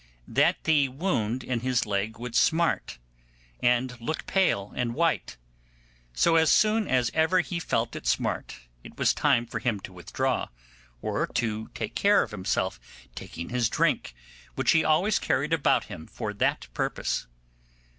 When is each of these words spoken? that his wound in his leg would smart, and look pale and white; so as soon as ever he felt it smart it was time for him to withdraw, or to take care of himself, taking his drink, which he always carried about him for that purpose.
that 0.27 0.57
his 0.65 0.89
wound 0.89 1.43
in 1.43 1.59
his 1.59 1.85
leg 1.85 2.17
would 2.17 2.33
smart, 2.33 2.97
and 3.61 4.01
look 4.01 4.25
pale 4.25 4.73
and 4.75 4.95
white; 4.95 5.37
so 6.11 6.37
as 6.37 6.51
soon 6.51 6.87
as 6.87 7.11
ever 7.13 7.41
he 7.41 7.59
felt 7.59 7.95
it 7.95 8.07
smart 8.07 8.61
it 8.83 8.97
was 8.97 9.13
time 9.13 9.45
for 9.45 9.59
him 9.59 9.79
to 9.79 9.93
withdraw, 9.93 10.47
or 11.03 11.27
to 11.27 11.69
take 11.75 11.93
care 11.93 12.23
of 12.23 12.31
himself, 12.31 12.79
taking 13.13 13.49
his 13.49 13.69
drink, 13.69 14.15
which 14.55 14.71
he 14.71 14.83
always 14.83 15.19
carried 15.19 15.53
about 15.53 15.83
him 15.83 16.07
for 16.07 16.33
that 16.33 16.67
purpose. 16.73 17.27